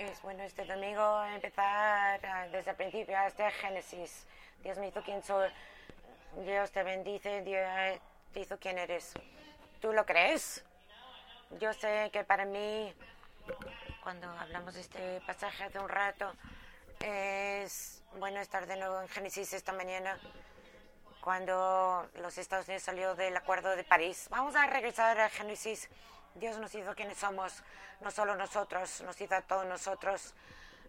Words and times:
Es 0.00 0.22
bueno 0.22 0.42
este 0.44 0.64
domingo 0.64 1.22
empezar 1.24 2.24
ah, 2.24 2.46
desde 2.50 2.70
el 2.70 2.76
principio 2.78 3.18
hasta 3.18 3.50
Génesis. 3.50 4.26
Dios 4.62 4.78
me 4.78 4.88
hizo 4.88 5.02
quien 5.02 5.22
soy. 5.22 5.50
Dios 6.42 6.70
te 6.72 6.82
bendice, 6.82 7.42
Dios 7.42 8.00
te 8.32 8.40
hizo 8.40 8.58
quien 8.58 8.78
eres. 8.78 9.12
¿Tú 9.78 9.92
lo 9.92 10.06
crees? 10.06 10.64
Yo 11.60 11.74
sé 11.74 12.08
que 12.14 12.24
para 12.24 12.46
mí, 12.46 12.94
cuando 14.02 14.26
hablamos 14.38 14.72
de 14.72 14.80
este 14.80 15.20
pasaje 15.26 15.64
hace 15.64 15.78
un 15.78 15.90
rato, 15.90 16.32
es 17.00 18.02
bueno 18.18 18.40
estar 18.40 18.66
de 18.66 18.78
nuevo 18.78 19.02
en 19.02 19.08
Génesis 19.08 19.52
esta 19.52 19.74
mañana, 19.74 20.18
cuando 21.20 22.08
los 22.14 22.38
Estados 22.38 22.66
Unidos 22.68 22.84
salió 22.84 23.14
del 23.16 23.36
Acuerdo 23.36 23.76
de 23.76 23.84
París. 23.84 24.28
Vamos 24.30 24.56
a 24.56 24.66
regresar 24.66 25.20
a 25.20 25.28
Génesis. 25.28 25.90
Dios 26.34 26.58
nos 26.58 26.74
hizo 26.74 26.94
quienes 26.94 27.18
somos, 27.18 27.62
no 28.00 28.10
solo 28.10 28.36
nosotros, 28.36 29.02
nos 29.02 29.20
hizo 29.20 29.34
a 29.34 29.42
todos 29.42 29.66
nosotros, 29.66 30.34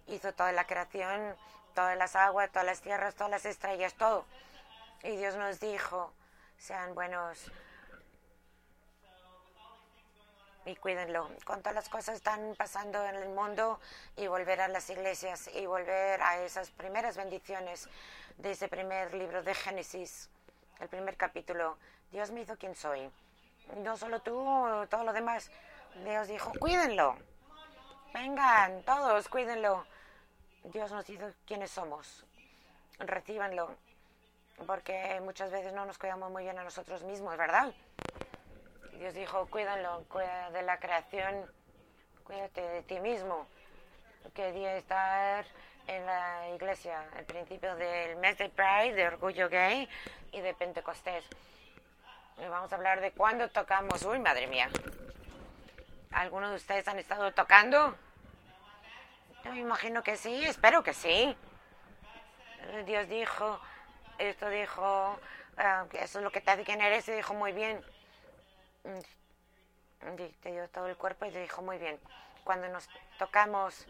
hizo 0.08 0.34
toda 0.34 0.52
la 0.52 0.66
creación, 0.66 1.36
todas 1.74 1.98
las 1.98 2.16
aguas, 2.16 2.52
todas 2.52 2.66
las 2.66 2.82
tierras, 2.82 3.16
todas 3.16 3.32
las 3.32 3.46
estrellas, 3.46 3.94
todo. 3.96 4.26
Y 5.04 5.18
Dios 5.18 5.36
nos 5.36 5.60
dijo, 5.60 6.14
sean 6.58 6.94
buenos 6.94 7.52
y 10.66 10.76
cuídenlo. 10.76 11.30
Con 11.46 11.62
todas 11.62 11.76
las 11.76 11.90
cosas 11.90 12.16
están 12.16 12.56
pasando 12.56 13.04
en 13.06 13.16
el 13.16 13.30
mundo 13.30 13.80
y 14.16 14.28
volver 14.28 14.62
a 14.62 14.68
las 14.68 14.90
iglesias 14.90 15.50
y 15.54 15.66
volver 15.66 16.22
a 16.22 16.44
esas 16.44 16.70
primeras 16.72 17.18
bendiciones 17.18 17.90
de 18.38 18.52
ese 18.52 18.68
primer 18.68 19.14
libro 19.14 19.44
de 19.44 19.54
Génesis, 19.54 20.30
el 20.80 20.88
primer 20.88 21.18
capítulo. 21.18 21.78
Dios 22.12 22.32
me 22.32 22.42
hizo 22.42 22.58
quien 22.58 22.76
soy. 22.76 23.10
No 23.78 23.98
solo 23.98 24.20
tú, 24.22 24.34
todo 24.90 25.04
lo 25.04 25.14
demás. 25.14 25.50
Dios 26.04 26.28
dijo, 26.28 26.52
cuídenlo. 26.60 27.16
Vengan, 28.14 28.84
todos, 28.84 29.30
cuídenlo. 29.30 29.86
Dios 30.66 30.92
nos 30.92 31.10
hizo 31.10 31.32
quienes 31.46 31.72
somos. 31.72 32.26
Recíbanlo. 33.00 33.76
Porque 34.68 35.20
muchas 35.22 35.52
veces 35.52 35.74
no 35.74 35.86
nos 35.86 35.98
cuidamos 35.98 36.30
muy 36.32 36.44
bien 36.44 36.60
a 36.60 36.64
nosotros 36.64 37.04
mismos, 37.04 37.36
¿verdad? 37.38 37.74
Dios 38.94 39.14
dijo, 39.14 39.48
cuídalo, 39.48 40.04
cuida 40.10 40.52
de 40.52 40.62
la 40.62 40.80
creación, 40.80 41.50
cuídate 42.24 42.62
de 42.62 42.84
ti 42.84 43.00
mismo. 43.00 43.48
Quería 44.36 44.78
estar 44.78 45.46
en 45.88 46.06
la 46.06 46.50
iglesia 46.54 47.04
al 47.18 47.26
principio 47.26 47.76
del 47.76 48.18
mes 48.18 48.38
de 48.38 48.50
Pride, 48.50 48.94
de 48.94 49.08
Orgullo 49.08 49.50
Gay 49.50 49.90
y 50.32 50.42
de 50.42 50.54
Pentecostés. 50.54 51.26
Y 52.42 52.48
vamos 52.48 52.74
a 52.74 52.76
hablar 52.76 53.02
de 53.02 53.12
cuándo 53.12 53.48
tocamos. 53.50 54.04
Uy, 54.04 54.18
madre 54.18 54.48
mía. 54.48 54.68
¿Algunos 56.12 56.50
de 56.50 56.56
ustedes 56.56 56.88
han 56.88 56.98
estado 56.98 57.32
tocando? 57.34 57.96
Yo 59.44 59.52
me 59.52 59.60
imagino 59.60 60.02
que 60.02 60.18
sí, 60.18 60.44
espero 60.46 60.82
que 60.82 60.94
sí. 60.94 61.38
Dios 62.86 63.08
dijo, 63.08 63.62
esto 64.18 64.50
dijo, 64.50 65.20
uh, 65.58 65.98
eso 65.98 66.18
es 66.18 66.24
lo 66.24 66.32
que 66.32 66.42
te 66.42 66.52
hace 66.52 67.14
y 67.14 67.16
dijo 67.16 67.34
muy 67.36 67.52
bien. 67.52 67.84
Te 70.42 70.52
dio 70.52 70.68
todo 70.70 70.88
el 70.88 70.98
cuerpo 70.98 71.26
y 71.26 71.32
te 71.32 71.42
dijo 71.42 71.62
muy 71.62 71.78
bien. 71.78 72.00
Cuando 72.44 72.68
nos 72.70 72.90
tocamos, 73.20 73.86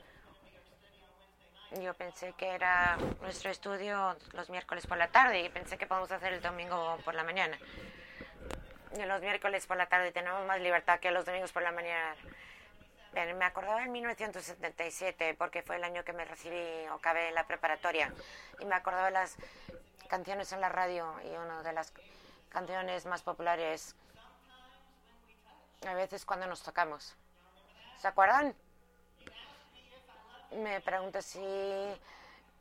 yo 1.81 1.94
pensé 1.94 2.33
que 2.33 2.49
era 2.49 2.97
nuestro 3.22 3.49
estudio 3.49 4.17
los 4.33 4.49
miércoles 4.49 4.85
por 4.88 4.97
la 4.97 5.07
tarde 5.07 5.41
y 5.41 5.49
pensé 5.49 5.77
que 5.77 5.88
podemos 5.88 6.11
hacer 6.11 6.33
el 6.33 6.41
domingo 6.41 6.97
por 7.05 7.16
la 7.16 7.23
mañana. 7.23 7.57
Los 8.97 9.22
miércoles 9.22 9.66
por 9.67 9.78
la 9.78 9.88
tarde 9.88 10.11
tenemos 10.11 10.45
más 10.45 10.59
libertad 10.59 11.00
que 11.00 11.11
los 11.11 11.25
domingos 11.25 11.52
por 11.53 11.64
la 11.64 11.72
mañana. 11.72 12.14
me 13.14 13.45
acordaba 13.45 13.84
en 13.84 13.92
1977 13.92 15.36
porque 15.36 15.61
fue 15.64 15.78
el 15.78 15.84
año 15.86 16.03
que 16.03 16.11
me 16.11 16.25
recibí 16.25 16.88
o 16.89 16.95
acabé 16.95 17.30
en 17.30 17.36
la 17.36 17.47
preparatoria 17.47 18.14
y 18.59 18.66
me 18.66 18.75
acordaba 18.75 19.06
de 19.06 19.12
las 19.12 19.38
canciones 20.09 20.52
en 20.52 20.59
la 20.59 20.67
radio 20.67 21.16
y 21.23 21.30
una 21.38 21.64
de 21.64 21.72
las 21.72 21.94
canciones 22.50 23.06
más 23.06 23.22
populares 23.22 23.96
a 25.88 25.94
veces 25.94 26.25
cuando 26.25 26.46
nos 26.47 26.62
tocamos. 26.62 27.16
¿Se 27.97 28.07
acuerdan? 28.07 28.53
Me 30.51 30.81
pregunta 30.81 31.22
si 31.22 31.40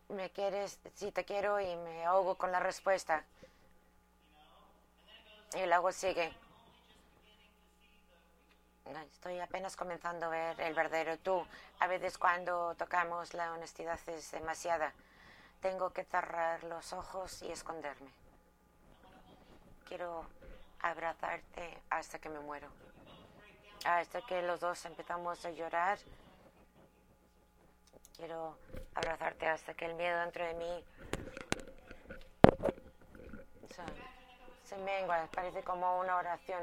me 0.08 0.30
quieres, 0.30 0.78
si 0.94 1.10
te 1.10 1.24
quiero 1.24 1.60
y 1.60 1.74
me 1.76 2.04
ahogo 2.04 2.36
con 2.36 2.52
la 2.52 2.60
respuesta. 2.60 3.24
Y 5.54 5.66
luego 5.66 5.90
sigue. 5.92 6.32
Estoy 9.12 9.38
apenas 9.38 9.76
comenzando 9.76 10.26
a 10.26 10.28
ver 10.30 10.60
el 10.60 10.74
verdadero 10.74 11.18
tú. 11.18 11.46
A 11.78 11.86
veces 11.86 12.18
cuando 12.18 12.74
tocamos 12.76 13.34
la 13.34 13.52
honestidad 13.52 13.98
es 14.06 14.30
demasiada. 14.30 14.92
Tengo 15.60 15.90
que 15.90 16.04
cerrar 16.04 16.64
los 16.64 16.92
ojos 16.92 17.42
y 17.42 17.52
esconderme. 17.52 18.10
Quiero 19.86 20.26
abrazarte 20.80 21.82
hasta 21.90 22.18
que 22.18 22.28
me 22.28 22.40
muero. 22.40 22.68
Hasta 23.84 24.22
que 24.22 24.42
los 24.42 24.60
dos 24.60 24.84
empezamos 24.86 25.44
a 25.44 25.50
llorar. 25.50 25.98
Quiero 28.16 28.56
abrazarte 28.94 29.46
hasta 29.46 29.74
que 29.74 29.86
el 29.86 29.94
miedo 29.94 30.18
dentro 30.20 30.44
de 30.44 30.54
mí 30.54 30.84
se, 34.70 34.76
mengua. 34.78 35.28
Parece 35.34 35.62
como 35.62 36.00
una 36.00 36.16
oración. 36.16 36.62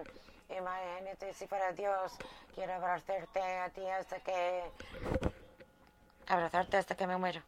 Imagínate 0.50 1.34
si 1.34 1.47
fuera 1.47 1.72
Dios. 1.73 2.13
Quiero 2.56 2.73
abrazarte 2.73 3.41
a 3.41 3.69
ti 3.69 3.88
hasta 3.88 4.19
que... 4.19 4.72
Abrazarte 6.28 6.78
hasta 6.78 6.95
que 6.95 7.07
me 7.07 7.18
muero 7.18 7.41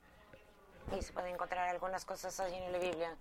y 0.97 1.01
se 1.01 1.13
pueden 1.13 1.33
encontrar 1.33 1.69
algunas 1.69 2.05
cosas 2.05 2.39
allí 2.39 2.55
en 2.55 2.71
la 2.71 2.79
Biblia. 2.79 3.15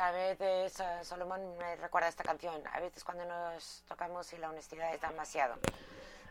A 0.00 0.10
veces 0.10 0.78
uh, 0.80 1.04
Salomón 1.04 1.56
me 1.58 1.76
recuerda 1.76 2.08
esta 2.08 2.24
canción, 2.24 2.62
a 2.72 2.80
veces 2.80 3.04
cuando 3.04 3.24
nos 3.24 3.84
tocamos 3.88 4.32
y 4.32 4.38
la 4.38 4.50
honestidad 4.50 4.92
es 4.94 5.00
demasiado. 5.00 5.56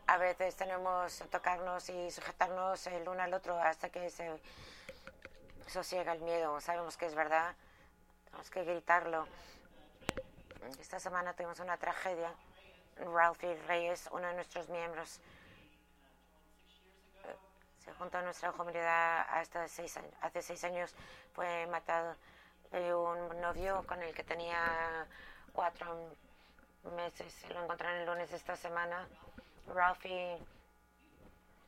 A 0.07 0.17
veces 0.17 0.55
tenemos 0.55 1.17
que 1.17 1.27
tocarnos 1.27 1.89
y 1.89 2.11
sujetarnos 2.11 2.87
el 2.87 3.07
uno 3.07 3.21
al 3.23 3.33
otro 3.33 3.57
hasta 3.57 3.89
que 3.89 4.09
se 4.09 4.37
sosiega 5.67 6.11
el 6.11 6.21
miedo. 6.21 6.59
Sabemos 6.59 6.97
que 6.97 7.05
es 7.05 7.15
verdad, 7.15 7.55
tenemos 8.25 8.49
que 8.49 8.63
gritarlo. 8.63 9.27
Esta 10.79 10.99
semana 10.99 11.33
tuvimos 11.33 11.59
una 11.59 11.77
tragedia. 11.77 12.33
Ralphie 12.97 13.55
Reyes, 13.67 14.07
uno 14.11 14.27
de 14.27 14.33
nuestros 14.35 14.69
miembros, 14.69 15.19
se 17.79 17.91
juntó 17.93 18.19
a 18.19 18.21
nuestra 18.21 18.51
comunidad 18.51 19.25
hace 19.29 19.67
seis 19.67 20.63
años, 20.63 20.95
fue 21.33 21.65
matado 21.67 22.15
un 22.71 23.41
novio 23.41 23.83
con 23.87 24.01
el 24.01 24.13
que 24.13 24.23
tenía 24.23 25.05
cuatro 25.51 26.15
meses. 26.95 27.49
Lo 27.49 27.63
encontraron 27.63 27.99
el 27.99 28.05
lunes 28.05 28.29
de 28.31 28.37
esta 28.37 28.55
semana. 28.55 29.07
Ralphie 29.67 30.37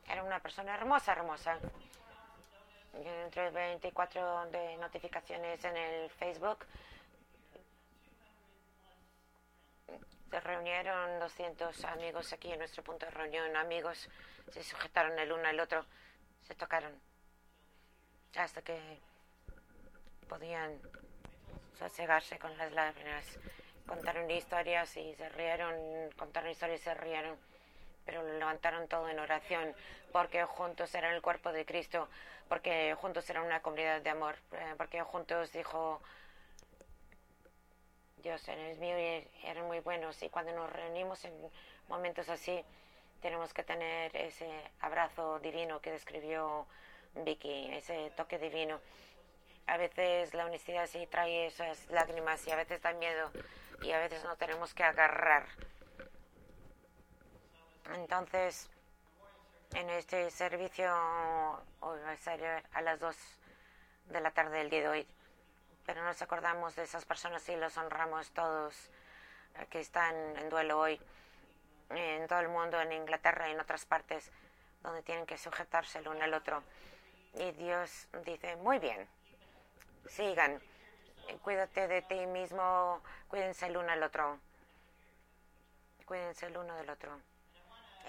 era 0.08 0.22
una 0.22 0.40
persona 0.40 0.74
hermosa, 0.74 1.12
hermosa. 1.12 1.58
Entre 2.94 3.50
24 3.50 4.46
de 4.46 4.76
notificaciones 4.78 5.62
en 5.64 5.76
el 5.76 6.10
Facebook. 6.10 6.64
Se 10.30 10.40
reunieron 10.40 11.20
200 11.20 11.84
amigos 11.84 12.32
aquí 12.32 12.52
en 12.52 12.58
nuestro 12.58 12.82
punto 12.82 13.06
de 13.06 13.12
reunión. 13.12 13.56
Amigos 13.56 14.08
se 14.50 14.62
sujetaron 14.62 15.18
el 15.18 15.32
uno 15.32 15.48
al 15.48 15.60
otro 15.60 15.84
se 16.46 16.54
tocaron 16.54 16.92
hasta 18.36 18.62
que 18.62 18.78
podían 20.28 20.78
sosegarse 21.78 22.38
con 22.38 22.56
las 22.56 22.72
lágrimas. 22.72 23.38
Contaron 23.86 24.30
historias 24.30 24.96
y 24.96 25.14
se 25.14 25.28
rieron, 25.30 25.74
contaron 26.16 26.50
historias 26.50 26.80
y 26.80 26.84
se 26.84 26.94
rieron, 26.94 27.36
pero 28.04 28.22
lo 28.22 28.38
levantaron 28.38 28.88
todo 28.88 29.08
en 29.08 29.18
oración, 29.18 29.74
porque 30.12 30.44
juntos 30.44 30.94
eran 30.94 31.14
el 31.14 31.22
cuerpo 31.22 31.52
de 31.52 31.64
Cristo, 31.64 32.08
porque 32.48 32.94
juntos 32.94 33.28
eran 33.30 33.44
una 33.44 33.62
comunidad 33.62 34.00
de 34.02 34.10
amor, 34.10 34.36
eh, 34.52 34.74
porque 34.76 35.02
juntos 35.02 35.52
dijo, 35.52 36.02
Dios 38.26 38.48
eres 38.48 38.76
mío 38.78 38.98
y 38.98 39.24
eran 39.44 39.68
muy 39.68 39.78
buenos. 39.78 40.20
Y 40.20 40.28
cuando 40.30 40.52
nos 40.52 40.68
reunimos 40.68 41.24
en 41.24 41.32
momentos 41.86 42.28
así, 42.28 42.60
tenemos 43.22 43.54
que 43.54 43.62
tener 43.62 44.16
ese 44.16 44.50
abrazo 44.80 45.38
divino 45.38 45.80
que 45.80 45.92
describió 45.92 46.66
Vicky, 47.14 47.72
ese 47.72 48.10
toque 48.16 48.40
divino. 48.40 48.80
A 49.68 49.76
veces 49.76 50.34
la 50.34 50.44
honestidad 50.44 50.88
sí 50.88 51.06
trae 51.06 51.46
esas 51.46 51.88
lágrimas 51.88 52.44
y 52.48 52.50
a 52.50 52.56
veces 52.56 52.82
da 52.82 52.92
miedo 52.94 53.30
y 53.82 53.92
a 53.92 54.00
veces 54.00 54.24
no 54.24 54.34
tenemos 54.34 54.74
que 54.74 54.82
agarrar. 54.82 55.46
Entonces, 57.94 58.68
en 59.74 59.88
este 59.90 60.32
servicio 60.32 60.92
hoy 61.78 62.00
va 62.00 62.10
a 62.10 62.16
ser 62.16 62.64
a 62.72 62.82
las 62.82 62.98
2 62.98 63.16
de 64.06 64.20
la 64.20 64.32
tarde 64.32 64.58
del 64.58 64.70
día 64.70 64.80
de 64.80 64.88
hoy, 64.88 65.06
pero 65.86 66.02
nos 66.02 66.20
acordamos 66.20 66.74
de 66.74 66.82
esas 66.82 67.04
personas 67.04 67.48
y 67.48 67.56
los 67.56 67.76
honramos 67.76 68.30
todos 68.32 68.90
que 69.70 69.80
están 69.80 70.14
en 70.36 70.50
duelo 70.50 70.80
hoy 70.80 71.00
en 71.90 72.26
todo 72.26 72.40
el 72.40 72.48
mundo, 72.48 72.80
en 72.80 72.92
Inglaterra 72.92 73.48
y 73.48 73.52
en 73.52 73.60
otras 73.60 73.86
partes 73.86 74.30
donde 74.82 75.02
tienen 75.02 75.24
que 75.24 75.38
sujetarse 75.38 76.00
el 76.00 76.08
uno 76.08 76.22
al 76.24 76.34
otro. 76.34 76.62
Y 77.34 77.52
Dios 77.52 78.08
dice, 78.24 78.56
muy 78.56 78.78
bien, 78.78 79.08
sigan, 80.08 80.60
cuídate 81.42 81.86
de 81.86 82.02
ti 82.02 82.26
mismo, 82.26 83.00
cuídense 83.28 83.66
el 83.66 83.76
uno 83.76 83.92
al 83.92 84.02
otro, 84.02 84.38
cuídense 86.04 86.46
el 86.46 86.56
uno 86.56 86.74
del 86.76 86.90
otro. 86.90 87.20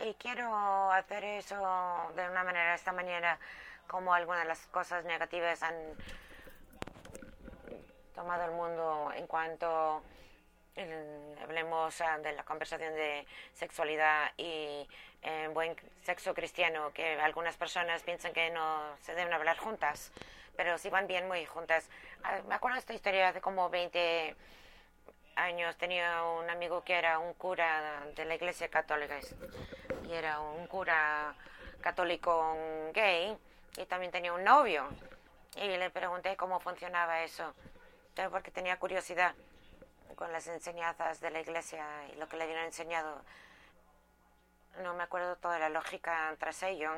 Y 0.03 0.13
quiero 0.15 0.91
hacer 0.91 1.24
eso 1.24 2.12
de 2.15 2.29
una 2.29 2.44
manera, 2.44 2.74
esta 2.74 2.91
manera, 2.91 3.39
como 3.88 4.13
algunas 4.13 4.41
de 4.41 4.47
las 4.47 4.65
cosas 4.68 5.06
negativas 5.06 5.62
han 5.63 5.75
tomado 8.17 8.45
el 8.45 8.51
mundo 8.51 9.11
en 9.15 9.27
cuanto 9.27 10.01
hablemos 11.43 12.01
ah, 12.01 12.17
de 12.17 12.33
la 12.33 12.43
conversación 12.43 12.95
de 12.95 13.27
sexualidad 13.53 14.31
y 14.37 14.87
eh, 15.21 15.49
buen 15.53 15.75
sexo 16.03 16.33
cristiano, 16.33 16.91
que 16.93 17.19
algunas 17.21 17.55
personas 17.57 18.01
piensan 18.01 18.33
que 18.33 18.49
no 18.49 18.97
se 19.01 19.13
deben 19.13 19.31
hablar 19.33 19.57
juntas, 19.57 20.11
pero 20.55 20.79
sí 20.79 20.89
van 20.89 21.05
bien 21.05 21.27
muy 21.27 21.45
juntas. 21.45 21.87
Ah, 22.23 22.41
me 22.47 22.55
acuerdo 22.55 22.73
de 22.75 22.79
esta 22.79 22.93
historia 22.95 23.29
hace 23.29 23.39
como 23.39 23.69
20 23.69 24.35
años. 25.35 25.77
Tenía 25.77 26.23
un 26.23 26.49
amigo 26.49 26.83
que 26.83 26.95
era 26.95 27.19
un 27.19 27.35
cura 27.35 28.03
de 28.15 28.25
la 28.25 28.33
iglesia 28.33 28.67
católica 28.67 29.19
y 30.07 30.11
era 30.11 30.39
un 30.39 30.65
cura 30.65 31.35
católico 31.81 32.57
gay 32.93 33.37
y 33.77 33.85
también 33.85 34.11
tenía 34.11 34.33
un 34.33 34.43
novio. 34.43 34.87
Y 35.55 35.67
le 35.77 35.91
pregunté 35.91 36.35
cómo 36.35 36.59
funcionaba 36.59 37.23
eso, 37.23 37.53
porque 38.31 38.51
tenía 38.51 38.79
curiosidad 38.79 39.35
con 40.15 40.31
las 40.31 40.47
enseñanzas 40.47 41.19
de 41.19 41.29
la 41.29 41.39
iglesia 41.39 41.85
y 42.11 42.15
lo 42.15 42.27
que 42.27 42.37
le 42.37 42.43
habían 42.43 42.65
enseñado. 42.65 43.21
No 44.81 44.93
me 44.95 45.03
acuerdo 45.03 45.35
toda 45.35 45.59
la 45.59 45.69
lógica 45.69 46.35
tras 46.39 46.63
ello, 46.63 46.91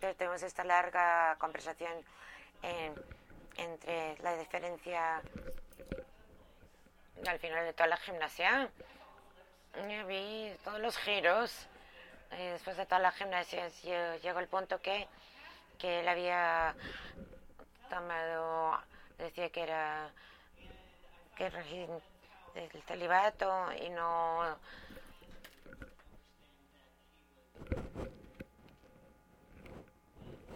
pero 0.00 0.14
tenemos 0.16 0.42
esta 0.42 0.64
larga 0.64 1.36
conversación 1.38 1.92
entre 3.56 4.18
la 4.18 4.36
diferencia 4.36 5.22
al 7.26 7.38
final 7.38 7.64
de 7.64 7.72
toda 7.72 7.88
la 7.88 7.96
gimnasia. 7.96 8.68
Yo 9.74 10.06
vi 10.06 10.52
todos 10.64 10.80
los 10.80 10.96
giros. 10.98 11.68
Y 12.32 12.46
después 12.46 12.76
de 12.76 12.84
toda 12.84 12.98
la 12.98 13.12
gimnasia 13.12 13.68
llegó 14.22 14.40
el 14.40 14.48
punto 14.48 14.80
que, 14.82 15.08
que 15.78 16.00
él 16.00 16.08
había 16.08 16.74
tomado, 17.88 18.78
decía 19.16 19.48
que 19.50 19.62
era 19.62 20.12
que 21.38 21.46
el 22.56 22.82
celibato 22.82 23.72
y 23.80 23.90
no 23.90 24.58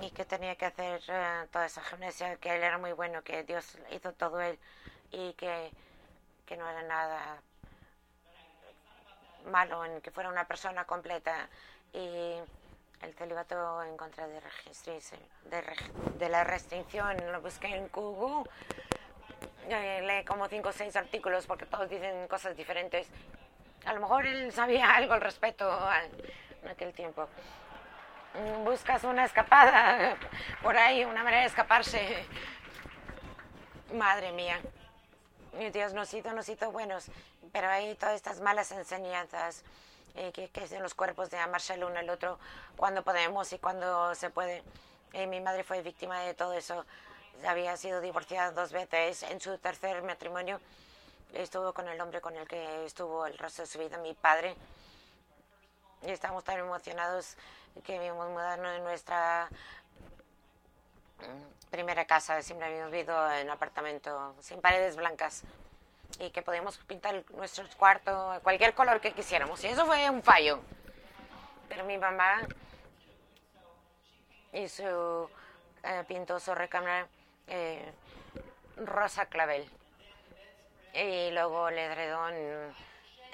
y 0.00 0.10
que 0.10 0.24
tenía 0.24 0.56
que 0.56 0.66
hacer 0.66 1.00
eh, 1.06 1.46
toda 1.52 1.66
esa 1.66 1.80
gimnasia, 1.82 2.36
que 2.36 2.56
él 2.56 2.62
era 2.64 2.76
muy 2.76 2.92
bueno, 2.92 3.22
que 3.22 3.44
Dios 3.44 3.78
hizo 3.92 4.12
todo 4.12 4.40
él 4.40 4.58
y 5.12 5.32
que, 5.34 5.70
que 6.44 6.56
no 6.56 6.68
era 6.68 6.82
nada 6.82 7.40
malo 9.46 9.84
en 9.84 10.00
que 10.00 10.10
fuera 10.10 10.28
una 10.28 10.46
persona 10.48 10.84
completa 10.84 11.48
y 11.92 12.36
el 13.02 13.14
celibato 13.16 13.82
en 13.84 13.96
contra 13.96 14.26
de, 14.26 14.40
de, 14.40 15.64
de 16.18 16.28
la 16.28 16.42
restricción 16.42 17.16
lo 17.30 17.40
busqué 17.40 17.68
en 17.68 17.88
Google 17.88 18.50
lee 19.68 20.24
como 20.24 20.48
cinco 20.48 20.70
o 20.70 20.72
seis 20.72 20.96
artículos 20.96 21.46
porque 21.46 21.66
todos 21.66 21.88
dicen 21.88 22.26
cosas 22.28 22.56
diferentes. 22.56 23.08
A 23.84 23.92
lo 23.94 24.00
mejor 24.00 24.26
él 24.26 24.52
sabía 24.52 24.94
algo 24.94 25.14
al 25.14 25.20
respecto 25.20 25.68
en 26.62 26.68
aquel 26.68 26.92
tiempo. 26.92 27.28
Mm, 28.34 28.64
buscas 28.64 29.04
una 29.04 29.24
escapada 29.24 30.16
por 30.62 30.76
ahí, 30.76 31.04
una 31.04 31.22
manera 31.22 31.42
de 31.42 31.48
escaparse. 31.48 32.24
Madre 33.92 34.32
mía. 34.32 34.60
Dios 35.72 35.92
nos 35.92 36.14
hizo, 36.14 36.32
nos 36.32 36.48
hizo 36.48 36.70
buenos, 36.70 37.10
pero 37.52 37.68
hay 37.68 37.94
todas 37.96 38.14
estas 38.14 38.40
malas 38.40 38.72
enseñanzas 38.72 39.64
eh, 40.14 40.32
que, 40.32 40.48
que 40.48 40.64
es 40.64 40.72
en 40.72 40.82
los 40.82 40.94
cuerpos 40.94 41.28
de 41.28 41.36
amarse 41.36 41.74
el 41.74 41.84
uno 41.84 41.98
al 41.98 42.08
otro 42.08 42.38
cuando 42.76 43.02
podemos 43.02 43.52
y 43.52 43.58
cuando 43.58 44.14
se 44.14 44.30
puede. 44.30 44.62
Eh, 45.12 45.26
mi 45.26 45.42
madre 45.42 45.62
fue 45.62 45.82
víctima 45.82 46.20
de 46.20 46.32
todo 46.32 46.54
eso 46.54 46.86
había 47.46 47.76
sido 47.76 48.00
divorciada 48.00 48.50
dos 48.52 48.72
veces. 48.72 49.22
En 49.24 49.40
su 49.40 49.58
tercer 49.58 50.02
matrimonio 50.02 50.60
estuvo 51.34 51.72
con 51.72 51.88
el 51.88 52.00
hombre 52.00 52.20
con 52.20 52.36
el 52.36 52.46
que 52.46 52.84
estuvo 52.84 53.26
el 53.26 53.36
resto 53.38 53.62
de 53.62 53.68
su 53.68 53.78
vida, 53.78 53.98
mi 53.98 54.14
padre. 54.14 54.54
Y 56.02 56.10
estamos 56.10 56.44
tan 56.44 56.58
emocionados 56.58 57.36
que 57.84 57.96
habíamos 57.96 58.28
mudado 58.30 58.64
en 58.74 58.84
nuestra 58.84 59.48
mm, 61.18 61.70
primera 61.70 62.04
casa. 62.04 62.42
Siempre 62.42 62.66
habíamos 62.66 62.90
vivido 62.90 63.32
en 63.32 63.50
apartamento 63.50 64.34
sin 64.40 64.60
paredes 64.60 64.96
blancas 64.96 65.42
y 66.18 66.30
que 66.30 66.42
podíamos 66.42 66.78
pintar 66.78 67.24
nuestro 67.30 67.64
cuarto 67.76 68.38
cualquier 68.42 68.74
color 68.74 69.00
que 69.00 69.12
quisiéramos. 69.12 69.62
Y 69.64 69.68
eso 69.68 69.86
fue 69.86 70.08
un 70.10 70.22
fallo. 70.22 70.60
Pero 71.68 71.84
mi 71.84 71.96
mamá 71.96 72.42
y 74.52 74.68
su 74.68 75.30
eh, 75.82 76.04
pintó 76.06 76.38
su 76.38 76.54
recámara 76.54 77.08
eh, 77.52 77.92
rosa 78.76 79.26
clavel. 79.26 79.68
Y 80.94 81.30
luego 81.32 81.68
el 81.68 81.78
edredón 81.78 82.34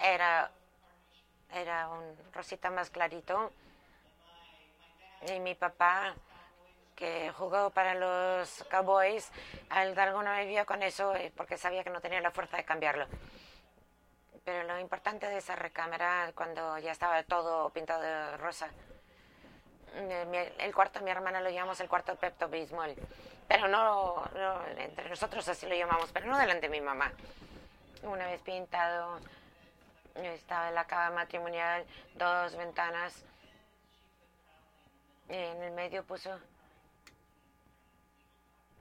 era, 0.03 0.51
era 1.53 1.89
un 1.89 2.17
rosita 2.33 2.71
más 2.71 2.91
clarito. 2.91 3.53
Y 5.29 5.39
mi 5.41 5.55
papá, 5.55 6.15
que 6.97 7.31
jugó 7.31 7.71
para 7.71 7.95
los 7.95 8.65
Cowboys, 8.71 9.31
algo 9.71 10.23
no 10.23 10.33
me 10.33 10.47
vio 10.47 10.67
con 10.67 10.83
eso 10.83 11.15
eh, 11.15 11.33
porque 11.37 11.57
sabía 11.57 11.85
que 11.85 11.91
no 11.91 12.01
tenía 12.01 12.21
la 12.21 12.33
fuerza 12.33 12.57
de 12.57 12.65
cambiarlo. 12.65 13.07
Pero 14.45 14.65
lo 14.65 14.79
importante 14.81 15.27
de 15.29 15.39
esa 15.39 15.55
recámara, 15.55 16.33
cuando 16.35 16.79
ya 16.79 16.93
estaba 16.93 17.23
todo 17.23 17.71
pintado 17.71 18.03
de 18.03 18.37
rosa, 18.37 18.69
eh, 19.95 20.55
el 20.59 20.75
cuarto 20.75 21.01
mi 21.03 21.11
hermana 21.11 21.41
lo 21.41 21.51
llamamos 21.51 21.81
el 21.81 21.89
cuarto 21.89 22.17
Pepto 22.17 22.49
Bismol 22.49 22.97
pero 23.49 23.67
no, 23.67 24.23
entre 24.77 25.09
nosotros 25.09 25.49
así 25.49 25.67
lo 25.67 25.75
llamamos, 25.75 26.13
pero 26.13 26.27
no 26.27 26.37
delante 26.39 26.69
de 26.69 26.79
mi 26.79 26.83
mamá. 26.83 27.11
Una 28.03 28.27
vez 28.27 28.41
pintado, 28.43 29.19
estaba 30.15 30.69
en 30.69 30.75
la 30.75 30.87
cama 30.87 31.17
matrimonial, 31.17 31.85
dos 32.15 32.55
ventanas, 32.55 33.25
y 35.31 35.35
en 35.35 35.63
el 35.63 35.73
medio 35.73 36.05
puso 36.05 36.39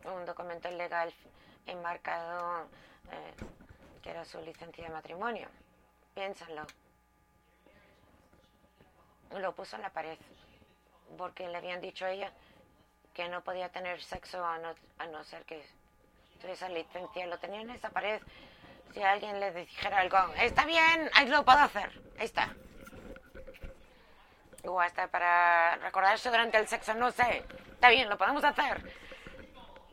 un 0.03 0.25
documento 0.25 0.69
legal 0.71 1.13
enmarcado 1.65 2.67
eh, 3.11 3.33
que 4.01 4.09
era 4.11 4.25
su 4.25 4.39
licencia 4.41 4.83
de 4.83 4.89
matrimonio. 4.89 5.47
Piénsalo. 6.13 6.65
Lo 9.31 9.53
puso 9.53 9.75
en 9.75 9.81
la 9.81 9.89
pared 9.89 10.17
porque 11.17 11.47
le 11.47 11.57
habían 11.57 11.81
dicho 11.81 12.05
a 12.05 12.11
ella 12.11 12.31
que 13.17 13.27
no 13.29 13.41
podía 13.41 13.69
tener 13.69 13.99
sexo 14.03 14.45
a 14.45 14.59
no, 14.59 14.75
a 14.99 15.07
no 15.07 15.23
ser 15.23 15.43
que 15.43 15.65
esa 16.47 16.69
licencia. 16.69 17.25
Lo 17.25 17.39
tenía 17.39 17.61
en 17.61 17.71
esa 17.71 17.89
pared. 17.89 18.21
Si 18.93 19.01
alguien 19.01 19.39
le 19.39 19.51
dijera 19.51 19.99
algo, 19.99 20.17
está 20.35 20.65
bien, 20.65 21.09
ahí 21.15 21.27
lo 21.27 21.43
puedo 21.43 21.57
hacer. 21.57 21.89
Ahí 22.19 22.25
está. 22.25 22.55
O 24.63 24.79
hasta 24.79 25.07
para 25.07 25.77
recordarse 25.77 26.29
durante 26.29 26.57
el 26.59 26.67
sexo, 26.67 26.93
no 26.93 27.09
sé. 27.11 27.43
Está 27.73 27.89
bien, 27.89 28.07
lo 28.07 28.19
podemos 28.19 28.43
hacer. 28.43 28.83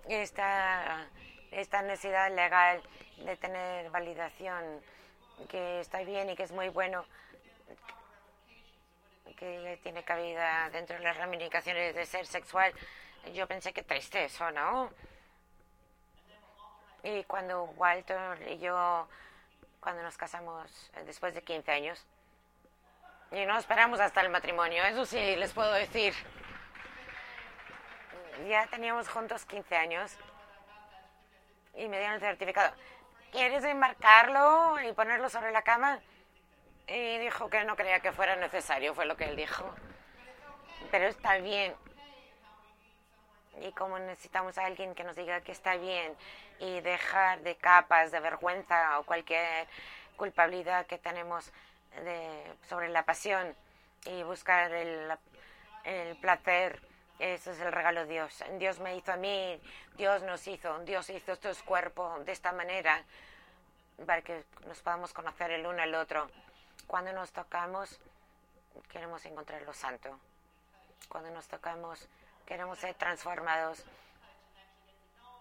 Esta, 0.06 1.06
esta 1.50 1.80
necesidad 1.80 2.30
legal 2.30 2.82
de 3.16 3.36
tener 3.38 3.90
validación, 3.90 4.82
que 5.48 5.80
está 5.80 6.00
bien 6.00 6.28
y 6.28 6.36
que 6.36 6.42
es 6.42 6.52
muy 6.52 6.68
bueno, 6.68 7.06
que 9.38 9.78
tiene 9.82 10.04
cabida 10.04 10.68
dentro 10.70 10.98
de 10.98 11.04
las 11.04 11.16
ramificaciones 11.16 11.94
de 11.94 12.04
ser 12.04 12.26
sexual, 12.26 12.74
yo 13.32 13.46
pensé 13.46 13.72
que 13.72 13.82
triste 13.82 14.24
eso, 14.24 14.50
¿no? 14.50 14.90
Y 17.02 17.24
cuando 17.24 17.64
Walter 17.76 18.50
y 18.50 18.58
yo, 18.58 19.08
cuando 19.80 20.02
nos 20.02 20.16
casamos 20.16 20.90
eh, 20.94 21.04
después 21.04 21.34
de 21.34 21.42
15 21.42 21.70
años, 21.70 22.06
y 23.30 23.44
no 23.46 23.58
esperamos 23.58 24.00
hasta 24.00 24.20
el 24.20 24.30
matrimonio, 24.30 24.84
eso 24.84 25.04
sí 25.04 25.36
les 25.36 25.52
puedo 25.52 25.72
decir. 25.72 26.14
Ya 28.48 28.66
teníamos 28.66 29.08
juntos 29.08 29.44
15 29.44 29.76
años 29.76 30.16
y 31.74 31.88
me 31.88 31.98
dieron 31.98 32.14
el 32.14 32.20
certificado. 32.20 32.74
¿Quieres 33.32 33.64
enmarcarlo 33.64 34.80
y 34.80 34.92
ponerlo 34.92 35.28
sobre 35.28 35.50
la 35.50 35.62
cama? 35.62 35.98
Y 36.86 37.18
dijo 37.18 37.50
que 37.50 37.64
no 37.64 37.76
creía 37.76 38.00
que 38.00 38.12
fuera 38.12 38.36
necesario, 38.36 38.94
fue 38.94 39.06
lo 39.06 39.16
que 39.16 39.24
él 39.24 39.36
dijo. 39.36 39.74
Pero 40.90 41.06
está 41.06 41.38
bien, 41.38 41.74
y 43.60 43.72
como 43.72 43.98
necesitamos 43.98 44.58
a 44.58 44.66
alguien 44.66 44.94
que 44.94 45.04
nos 45.04 45.16
diga 45.16 45.40
que 45.40 45.52
está 45.52 45.76
bien 45.76 46.14
y 46.58 46.80
dejar 46.80 47.40
de 47.42 47.56
capas 47.56 48.10
de 48.10 48.20
vergüenza 48.20 48.98
o 48.98 49.04
cualquier 49.04 49.66
culpabilidad 50.16 50.86
que 50.86 50.98
tenemos 50.98 51.52
sobre 52.68 52.88
la 52.88 53.04
pasión 53.04 53.54
y 54.04 54.22
buscar 54.22 54.72
el, 54.72 55.12
el 55.84 56.16
placer. 56.16 56.80
Eso 57.18 57.52
es 57.52 57.60
el 57.60 57.72
regalo 57.72 58.00
de 58.00 58.12
Dios. 58.12 58.42
Dios 58.58 58.80
me 58.80 58.96
hizo 58.96 59.12
a 59.12 59.16
mí, 59.16 59.60
Dios 59.96 60.22
nos 60.22 60.46
hizo, 60.48 60.80
Dios 60.80 61.08
hizo 61.10 61.32
estos 61.32 61.62
cuerpos 61.62 62.24
de 62.26 62.32
esta 62.32 62.52
manera 62.52 63.04
para 64.04 64.22
que 64.22 64.44
nos 64.66 64.80
podamos 64.82 65.12
conocer 65.12 65.52
el 65.52 65.64
uno 65.64 65.80
al 65.80 65.94
otro. 65.94 66.28
Cuando 66.88 67.12
nos 67.12 67.30
tocamos, 67.30 68.00
queremos 68.90 69.24
encontrar 69.26 69.62
lo 69.62 69.72
santo. 69.72 70.18
Cuando 71.08 71.30
nos 71.30 71.46
tocamos, 71.46 72.08
queremos 72.46 72.78
ser 72.78 72.94
transformados, 72.94 73.84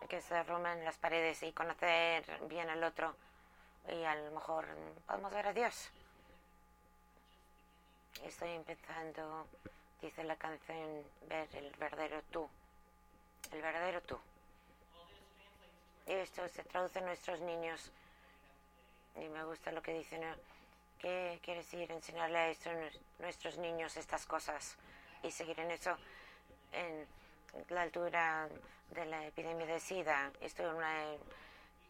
que 0.07 0.21
se 0.21 0.43
rompan 0.43 0.83
las 0.83 0.97
paredes 0.97 1.41
y 1.43 1.51
conocer 1.51 2.25
bien 2.47 2.69
al 2.69 2.83
otro. 2.83 3.15
Y 3.89 4.03
a 4.03 4.15
lo 4.15 4.31
mejor 4.31 4.65
podemos 5.05 5.33
ver 5.33 5.47
a 5.47 5.53
Dios. 5.53 5.89
Estoy 8.23 8.51
empezando, 8.51 9.47
dice 10.01 10.23
la 10.23 10.35
canción, 10.35 11.03
ver 11.27 11.47
el 11.55 11.71
verdadero 11.77 12.21
tú. 12.31 12.47
El 13.51 13.61
verdadero 13.61 14.01
tú. 14.01 14.19
Y 16.07 16.13
esto 16.13 16.47
se 16.47 16.63
traduce 16.63 16.99
en 16.99 17.05
nuestros 17.05 17.41
niños. 17.41 17.91
Y 19.15 19.27
me 19.29 19.43
gusta 19.43 19.71
lo 19.71 19.81
que 19.81 19.93
dicen. 19.93 20.21
¿Qué 20.99 21.39
quiere 21.43 21.61
decir 21.61 21.91
enseñarle 21.91 22.37
a 22.39 22.53
nuestros 23.19 23.57
niños 23.57 23.97
estas 23.97 24.25
cosas? 24.25 24.77
Y 25.21 25.31
seguir 25.31 25.59
en 25.59 25.71
eso. 25.71 25.97
En 26.73 27.07
la 27.69 27.83
altura 27.83 28.49
de 28.91 29.05
la 29.05 29.25
epidemia 29.27 29.65
de 29.65 29.79
SIDA, 29.79 30.31
estuve 30.41 30.69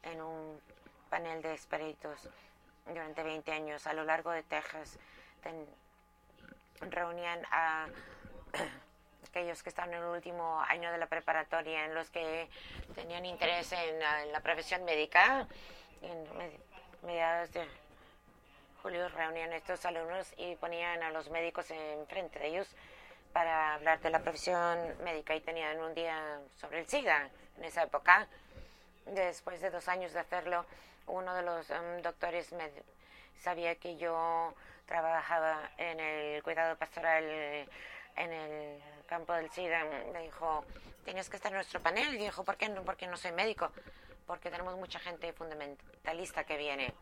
en, 0.04 0.22
un 0.22 0.60
panel 1.10 1.42
de 1.42 1.54
expertos 1.54 2.30
durante 2.86 3.24
20 3.24 3.52
años 3.52 3.88
a 3.88 3.94
lo 3.94 4.04
largo 4.04 4.32
de 4.32 4.44
Texas. 4.44 5.00
reunían 6.82 7.46
a 7.52 7.88
aquellos 9.30 9.64
que 9.64 9.70
estaban 9.70 9.94
en 9.94 10.02
el 10.02 10.10
último 10.10 10.62
año 10.62 10.92
de 10.92 10.98
la 10.98 11.08
preparatoria, 11.08 11.86
en 11.86 11.96
los 11.96 12.10
que 12.10 12.50
tenían 12.94 13.26
interés 13.26 13.72
en, 13.72 14.00
la 14.32 14.40
profesión 14.42 14.84
médica. 14.84 15.48
En 16.02 16.28
mediados 17.04 17.52
de 17.54 17.66
julio 18.82 19.08
reunían 19.10 19.54
estos 19.54 19.86
alumnos 19.86 20.34
y 20.36 20.56
ponían 20.58 21.02
a 21.04 21.12
los 21.12 21.30
médicos 21.30 21.72
enfrente 21.72 22.40
de 22.40 22.48
ellos 22.48 22.76
para 23.34 23.74
hablar 23.74 24.00
de 24.00 24.10
la 24.10 24.20
profesión 24.20 24.80
médica 25.04 25.36
y 25.36 25.42
tenían 25.42 25.80
un 25.80 25.94
día 25.94 26.40
sobre 26.56 26.80
el 26.80 26.88
SIDA 26.88 27.30
en 27.58 27.66
esa 27.66 27.84
época. 27.84 28.28
Después 29.08 29.60
de 29.60 29.70
dos 29.70 29.88
años 29.88 30.14
de 30.14 30.20
hacerlo, 30.20 30.66
uno 31.08 31.34
de 31.34 31.42
los 31.42 31.70
um, 31.72 32.02
doctores 32.02 32.54
me 32.54 32.70
sabía 33.42 33.76
que 33.76 33.98
yo 33.98 34.54
trabajaba 34.86 35.72
en 35.78 36.00
el 36.00 36.44
cuidado 36.44 36.78
pastoral 36.78 37.24
en 38.16 38.32
el 38.32 38.82
campo 39.08 39.34
del 39.34 39.50
SIDA. 39.52 39.84
Me 40.14 40.22
dijo, 40.22 40.64
tienes 41.04 41.30
que 41.30 41.38
estar 41.38 41.52
en 41.52 41.58
nuestro 41.58 41.82
panel. 41.82 42.14
Y 42.14 42.20
dijo, 42.20 42.44
¿por 42.44 42.56
qué, 42.56 42.70
no? 42.70 42.84
porque 42.84 43.08
no 43.08 43.18
soy 43.18 43.32
médico? 43.32 43.72
Porque 44.28 44.50
tenemos 44.50 44.78
mucha 44.78 45.00
gente 45.00 45.34
fundamentalista 45.34 46.44
que 46.46 46.58
viene 46.58 46.94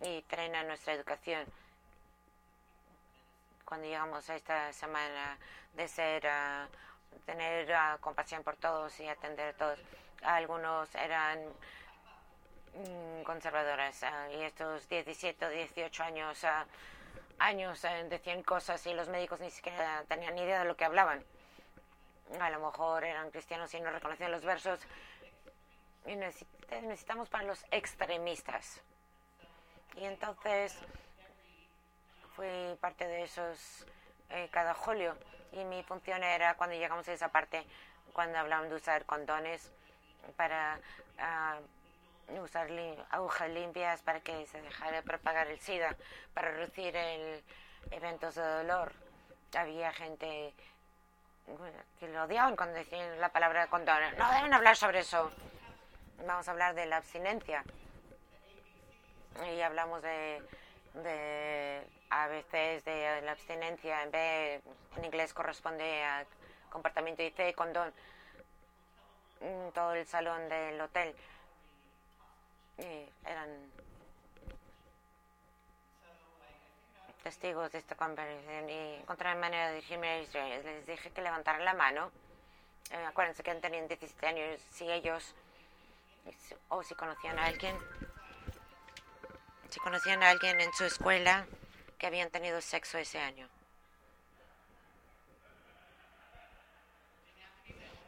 y 0.00 0.24
a 0.30 0.62
nuestra 0.62 0.92
educación 0.92 1.44
cuando 3.68 3.86
llegamos 3.86 4.28
a 4.30 4.36
esta 4.36 4.72
semana 4.72 5.36
de 5.74 5.86
ser, 5.88 6.24
uh, 6.24 7.18
tener 7.26 7.70
uh, 7.70 8.00
compasión 8.00 8.42
por 8.42 8.56
todos 8.56 8.98
y 8.98 9.06
atender 9.06 9.54
a 9.54 9.58
todos. 9.58 9.78
Algunos 10.22 10.94
eran 10.94 11.38
mm, 12.74 13.22
conservadores 13.24 14.02
uh, 14.02 14.32
y 14.32 14.42
estos 14.42 14.88
17 14.88 15.44
o 15.44 15.50
18 15.50 16.02
años, 16.02 16.46
años 17.38 17.82
decían 18.08 18.42
cosas 18.42 18.86
y 18.86 18.94
los 18.94 19.10
médicos 19.10 19.38
ni 19.40 19.50
siquiera 19.50 20.02
tenían 20.08 20.34
ni 20.34 20.42
idea 20.42 20.60
de 20.60 20.64
lo 20.64 20.74
que 20.74 20.86
hablaban. 20.86 21.22
A 22.40 22.48
lo 22.48 22.60
mejor 22.60 23.04
eran 23.04 23.30
cristianos 23.30 23.72
y 23.74 23.80
no 23.80 23.90
reconocían 23.90 24.32
los 24.32 24.44
versos. 24.46 24.80
Y 26.06 26.16
necesitamos 26.16 27.28
para 27.28 27.44
los 27.44 27.62
extremistas. 27.70 28.80
Y 29.96 30.04
entonces 30.04 30.78
fui 32.38 32.76
parte 32.80 33.04
de 33.08 33.24
esos 33.24 33.84
eh, 34.30 34.48
cada 34.52 34.72
julio 34.72 35.16
y 35.50 35.64
mi 35.64 35.82
función 35.82 36.22
era 36.22 36.54
cuando 36.54 36.76
llegamos 36.76 37.08
a 37.08 37.12
esa 37.12 37.30
parte, 37.30 37.66
cuando 38.12 38.38
hablaban 38.38 38.68
de 38.68 38.76
usar 38.76 39.04
condones 39.06 39.72
para 40.36 40.78
uh, 41.18 42.40
usar 42.40 42.68
agujas 43.10 43.50
limpias 43.50 44.02
para 44.02 44.20
que 44.20 44.46
se 44.46 44.62
dejara 44.62 44.98
de 44.98 45.02
propagar 45.02 45.48
el 45.48 45.58
SIDA, 45.58 45.96
para 46.32 46.52
reducir 46.52 46.94
el 46.94 47.42
eventos 47.90 48.36
de 48.36 48.42
dolor. 48.42 48.92
Había 49.56 49.92
gente 49.92 50.54
que 51.98 52.08
lo 52.08 52.22
odiaban 52.22 52.54
cuando 52.54 52.76
decían 52.76 53.20
la 53.20 53.30
palabra 53.30 53.66
condones. 53.66 54.16
No 54.16 54.30
deben 54.30 54.54
hablar 54.54 54.76
sobre 54.76 55.00
eso. 55.00 55.32
Vamos 56.24 56.46
a 56.46 56.52
hablar 56.52 56.74
de 56.76 56.86
la 56.86 56.98
abstinencia. 56.98 57.64
Y 59.52 59.60
hablamos 59.60 60.02
de 60.02 60.42
a 62.10 62.26
veces 62.28 62.84
de 62.84 63.20
la 63.22 63.32
abstinencia 63.32 64.02
en 64.02 64.10
B 64.10 64.62
en 64.96 65.04
inglés 65.04 65.34
corresponde 65.34 66.04
a 66.04 66.24
comportamiento 66.70 67.22
y 67.22 67.30
C 67.30 67.54
condón 67.54 67.92
todo 69.74 69.94
el 69.94 70.06
salón 70.06 70.48
del 70.48 70.80
hotel. 70.80 71.14
Eran 73.24 73.48
testigos 77.22 77.72
de 77.72 77.78
esta 77.78 77.94
conversación 77.94 78.70
y 78.70 78.94
encontraron 78.96 79.40
manera 79.40 79.68
de 79.68 79.74
decirme 79.74 80.26
les 80.32 80.86
dije 80.86 81.10
que 81.10 81.22
levantaran 81.22 81.64
la 81.64 81.74
mano. 81.74 82.10
Eh, 82.90 83.04
acuérdense 83.06 83.42
que 83.42 83.54
tenían 83.56 83.86
17 83.86 84.26
años. 84.26 84.60
Si 84.70 84.90
ellos 84.90 85.34
o 86.68 86.82
si 86.82 86.94
conocían 86.94 87.38
a 87.38 87.46
alguien 87.46 87.76
si 89.70 89.80
conocían 89.80 90.22
a 90.22 90.30
alguien 90.30 90.60
en 90.60 90.72
su 90.72 90.84
escuela 90.84 91.46
que 91.98 92.06
habían 92.06 92.30
tenido 92.30 92.60
sexo 92.60 92.98
ese 92.98 93.18
año. 93.18 93.48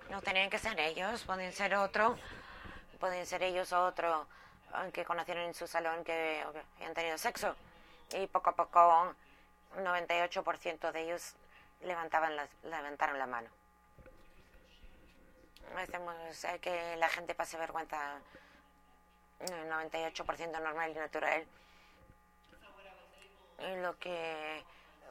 No 0.09 0.23
tenían 0.23 0.51
que 0.51 0.59
ser 0.59 0.79
ellos, 0.81 1.23
pueden 1.25 1.53
ser 1.53 1.75
otro, 1.75 2.19
pueden 2.99 3.27
ser 3.27 3.43
ellos 3.43 3.73
o 3.73 3.85
otro 3.85 4.27
que 4.93 5.05
conocieron 5.05 5.45
en 5.45 5.55
su 5.55 5.67
salón 5.67 6.05
que 6.05 6.45
habían 6.77 6.95
tenido 6.95 7.19
sexo. 7.19 7.55
Y 8.13 8.27
poco 8.27 8.51
a 8.51 8.57
poco, 8.57 9.15
98% 9.77 10.93
de 10.93 11.03
ellos 11.03 11.35
levantaban 11.83 12.37
levantaron 12.65 13.19
la 13.19 13.27
mano. 13.27 13.49
Hacemos 15.77 16.15
que 16.61 16.97
la 16.97 17.09
gente 17.09 17.35
pase 17.35 17.57
vergüenza 17.57 18.19
98% 19.41 20.61
normal 20.61 20.91
y 20.91 20.95
natural. 20.95 21.47
Lo 23.83 23.99
que 23.99 24.65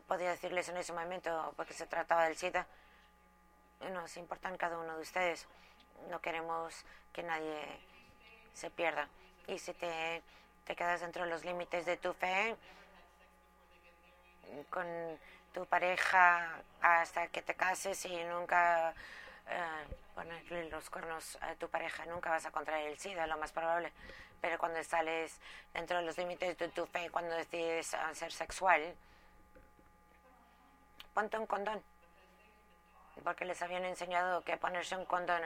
podía 0.07 0.31
decirles 0.31 0.69
en 0.69 0.77
ese 0.77 0.93
momento, 0.93 1.53
porque 1.55 1.73
se 1.73 1.85
trataba 1.85 2.25
del 2.25 2.35
SIDA, 2.35 2.65
nos 3.91 4.17
importan 4.17 4.57
cada 4.57 4.77
uno 4.77 4.95
de 4.95 5.01
ustedes. 5.01 5.47
No 6.09 6.19
queremos 6.19 6.85
que 7.13 7.23
nadie 7.23 7.61
se 8.53 8.69
pierda. 8.69 9.07
Y 9.47 9.59
si 9.59 9.73
te, 9.73 10.21
te 10.65 10.75
quedas 10.75 11.01
dentro 11.01 11.23
de 11.23 11.29
los 11.29 11.45
límites 11.45 11.85
de 11.85 11.97
tu 11.97 12.13
fe, 12.13 12.55
con 14.69 14.85
tu 15.53 15.65
pareja 15.65 16.61
hasta 16.81 17.27
que 17.27 17.41
te 17.41 17.55
cases 17.55 18.03
y 18.05 18.23
nunca 18.25 18.93
eh, 19.47 19.87
ponerle 20.15 20.69
los 20.69 20.89
cuernos 20.89 21.37
a 21.41 21.55
tu 21.55 21.69
pareja, 21.69 22.05
nunca 22.05 22.29
vas 22.29 22.45
a 22.45 22.51
contraer 22.51 22.87
el 22.87 22.99
SIDA, 22.99 23.27
lo 23.27 23.37
más 23.37 23.51
probable. 23.51 23.91
Pero 24.41 24.57
cuando 24.57 24.83
sales 24.83 25.39
dentro 25.73 25.97
de 25.97 26.03
los 26.03 26.17
límites 26.17 26.57
de 26.57 26.69
tu 26.69 26.85
fe, 26.85 27.09
cuando 27.09 27.35
decides 27.35 27.95
ser 28.13 28.31
sexual, 28.31 28.95
ponte 31.13 31.37
un 31.37 31.45
condón. 31.45 31.83
Porque 33.23 33.45
les 33.45 33.61
habían 33.61 33.83
enseñado 33.83 34.41
que 34.43 34.55
ponerse 34.57 34.95
un 34.95 35.05
condón 35.05 35.41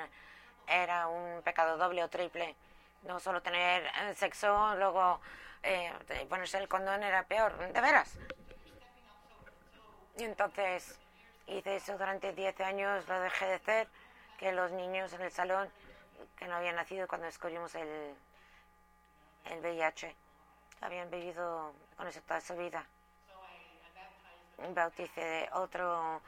era 0.67 1.07
un 1.07 1.41
pecado 1.41 1.77
doble 1.77 2.03
o 2.03 2.09
triple. 2.09 2.55
No 3.03 3.19
solo 3.19 3.41
tener 3.41 3.83
eh, 3.83 4.13
sexo, 4.15 4.75
luego 4.75 5.19
eh, 5.63 5.91
ponerse 6.29 6.57
el 6.57 6.67
condón 6.67 7.03
era 7.03 7.23
peor, 7.23 7.57
de 7.57 7.81
veras. 7.81 8.17
Y 10.17 10.23
entonces 10.23 10.99
hice 11.47 11.77
eso 11.77 11.97
durante 11.97 12.33
10 12.33 12.61
años, 12.61 13.07
lo 13.07 13.19
dejé 13.19 13.47
de 13.47 13.53
hacer, 13.55 13.87
que 14.37 14.51
los 14.51 14.71
niños 14.71 15.11
en 15.13 15.21
el 15.21 15.31
salón 15.31 15.69
que 16.37 16.47
no 16.47 16.55
habían 16.55 16.75
nacido 16.75 17.07
cuando 17.07 17.27
escogimos 17.27 17.73
el, 17.75 18.15
el 19.45 19.59
VIH, 19.59 20.15
habían 20.81 21.09
vivido 21.09 21.73
con 21.97 22.07
eso 22.07 22.21
toda 22.21 22.41
su 22.41 22.55
vida. 22.55 22.85
Bauticé 24.73 25.49
otro, 25.53 26.21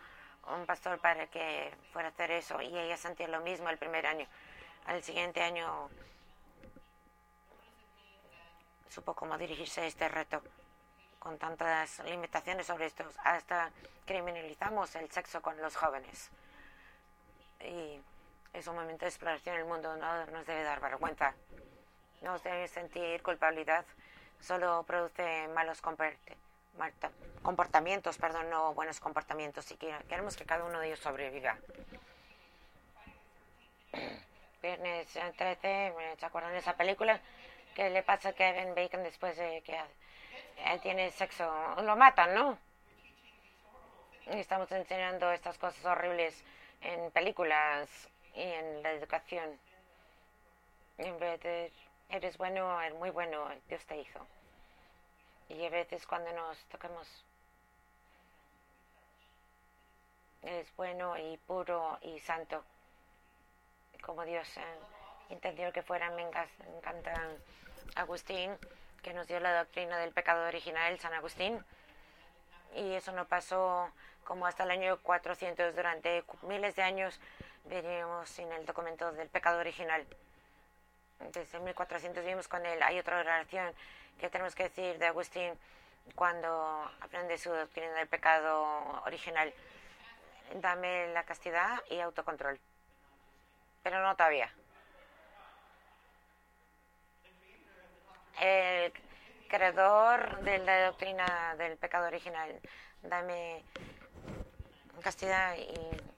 un 0.48 0.66
pastor 0.66 1.00
para 1.00 1.28
que 1.28 1.74
fuera 1.92 2.10
a 2.10 2.12
hacer 2.12 2.32
eso 2.32 2.62
y 2.62 2.78
ella 2.78 2.98
sentía 2.98 3.28
lo 3.28 3.40
mismo 3.42 3.70
el 3.70 3.78
primer 3.78 4.06
año. 4.06 4.28
Al 4.86 5.04
siguiente 5.04 5.42
año 5.42 5.90
supo 8.90 9.14
cómo 9.14 9.38
dirigirse 9.38 9.82
a 9.82 9.86
este 9.86 10.08
reto 10.08 10.42
con 11.20 11.38
tantas 11.40 12.00
limitaciones 12.06 12.68
sobre 12.68 12.86
esto, 12.86 13.04
hasta 13.24 13.72
criminalizamos 14.06 14.94
el 14.96 15.12
sexo 15.12 15.42
con 15.42 15.60
los 15.60 15.76
jóvenes. 15.76 16.30
Y 17.62 18.00
es 18.54 18.68
un 18.68 18.76
momento 18.76 19.06
de 19.06 19.10
exploración 19.10 19.56
en 19.56 19.62
el 19.62 19.68
mundo, 19.68 19.98
no 19.98 20.26
nos 20.28 20.46
debe 20.46 20.64
dar 20.64 20.80
vergüenza, 20.80 21.34
no 22.26 22.40
debe 22.40 22.68
sentir 22.68 23.22
culpabilidad, 23.22 23.86
solo 24.42 24.84
produce 24.84 25.48
malos 25.50 25.80
comportamientos, 27.44 28.18
perdón, 28.18 28.50
no 28.50 28.74
buenos 28.74 29.00
comportamientos, 29.00 29.72
y 29.72 29.78
queremos 29.78 30.36
que 30.36 30.44
cada 30.44 30.64
uno 30.66 30.80
de 30.80 30.88
ellos 30.88 31.00
sobreviva. 31.00 31.56
Viernes 34.64 35.08
13, 35.38 35.94
¿se 36.18 36.26
acuerdan 36.26 36.54
de 36.54 36.58
esa 36.58 36.76
película? 36.76 37.22
¿Qué 37.76 37.92
le 37.92 38.02
pasa 38.02 38.30
a 38.30 38.34
Kevin 38.34 38.74
Bacon 38.74 39.04
después 39.04 39.38
de 39.38 39.62
que 39.62 39.80
él 40.66 40.82
tiene 40.82 41.12
sexo? 41.12 41.46
Lo 41.84 41.96
matan, 41.96 42.34
¿no? 42.34 42.58
Y 44.32 44.40
estamos 44.40 44.72
enseñando 44.72 45.32
estas 45.32 45.60
cosas 45.60 45.86
horribles 45.86 46.44
en 46.82 47.12
películas 47.12 48.10
y 48.34 48.42
en 48.42 48.82
la 48.82 48.94
educación. 48.94 49.60
En 50.98 51.20
vez 51.20 51.40
de 51.42 51.72
eres 52.10 52.38
bueno, 52.38 52.82
eres 52.82 52.98
muy 52.98 53.10
bueno, 53.10 53.48
Dios 53.68 53.86
te 53.86 53.98
hizo. 53.98 54.26
Y 55.50 55.66
a 55.66 55.70
veces 55.70 56.06
cuando 56.08 56.32
nos 56.34 56.58
tocamos 56.66 57.08
es 60.42 60.76
bueno 60.76 61.18
y 61.18 61.38
puro 61.38 61.98
y 62.02 62.20
santo 62.20 62.64
como 64.06 64.24
Dios 64.24 64.48
eh, 64.58 64.62
entendió 65.30 65.72
que 65.74 65.82
fuera. 65.82 66.10
Me 66.12 66.22
encanta 66.22 67.14
Agustín, 67.96 68.56
que 69.02 69.14
nos 69.14 69.28
dio 69.28 69.40
la 69.40 69.58
doctrina 69.58 69.98
del 69.98 70.12
pecado 70.12 70.48
original, 70.48 71.00
San 71.00 71.14
Agustín. 71.14 71.64
Y 72.76 72.94
eso 72.94 73.12
no 73.12 73.26
pasó 73.26 73.90
como 74.24 74.46
hasta 74.46 74.64
el 74.64 74.72
año 74.72 75.00
400. 75.02 75.76
Durante 75.76 76.24
miles 76.44 76.76
de 76.76 76.84
años 76.84 77.20
veníamos 77.66 78.30
sin 78.30 78.52
el 78.52 78.66
documento 78.66 79.12
del 79.12 79.30
pecado 79.30 79.60
original. 79.60 80.06
Desde 81.20 81.60
1400 81.60 82.24
vimos 82.26 82.48
con 82.48 82.66
él. 82.66 82.82
Hay 82.84 83.00
otra 83.00 83.20
oración 83.20 83.74
que 84.20 84.30
tenemos 84.30 84.56
que 84.56 84.64
decir 84.64 84.98
de 84.98 85.08
Agustín 85.08 85.54
cuando 86.14 86.92
aprende 87.02 87.38
su 87.38 87.50
doctrina 87.50 87.94
del 87.94 88.08
pecado 88.08 89.02
original. 89.06 89.54
Dame 90.56 91.08
la 91.14 91.24
castidad 91.24 91.82
y 91.90 92.00
autocontrol 92.00 92.60
pero 93.86 94.02
no 94.02 94.16
todavía. 94.16 94.52
El 98.42 98.92
creador 99.48 100.42
de 100.42 100.58
la 100.58 100.88
doctrina 100.88 101.54
del 101.60 101.78
pecado 101.78 102.08
original, 102.08 102.60
dame 103.04 103.64
castidad 105.04 105.56
y 105.56 106.15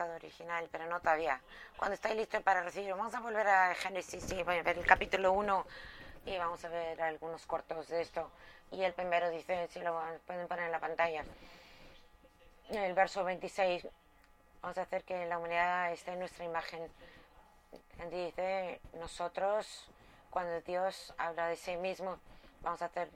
pecado 0.00 0.16
original, 0.16 0.66
pero 0.72 0.86
no 0.86 0.98
todavía. 1.00 1.40
Cuando 1.76 1.94
estáis 1.94 2.16
listos 2.16 2.42
para 2.42 2.62
recibir, 2.62 2.90
vamos 2.94 3.14
a 3.14 3.20
volver 3.20 3.46
a 3.46 3.74
Génesis 3.74 4.32
y 4.32 4.42
ver 4.42 4.66
el 4.66 4.86
capítulo 4.86 5.32
1 5.32 5.66
y 6.24 6.38
vamos 6.38 6.64
a 6.64 6.68
ver 6.70 7.02
algunos 7.02 7.44
cortos 7.44 7.88
de 7.88 8.00
esto. 8.00 8.30
Y 8.70 8.82
el 8.82 8.94
primero 8.94 9.28
dice, 9.28 9.68
si 9.68 9.80
lo 9.80 10.00
pueden 10.26 10.48
poner 10.48 10.66
en 10.66 10.72
la 10.72 10.80
pantalla, 10.80 11.22
el 12.70 12.94
verso 12.94 13.24
26, 13.24 13.86
Vamos 14.62 14.76
a 14.76 14.82
hacer 14.82 15.04
que 15.04 15.24
la 15.24 15.38
humanidad 15.38 15.90
esté 15.90 16.12
en 16.12 16.18
nuestra 16.18 16.44
imagen. 16.44 16.86
Dice, 18.10 18.78
nosotros, 18.98 19.88
cuando 20.28 20.60
Dios 20.60 21.14
habla 21.16 21.48
de 21.48 21.56
sí 21.56 21.78
mismo, 21.78 22.18
vamos 22.60 22.82
a 22.82 22.86
hacer 22.86 23.08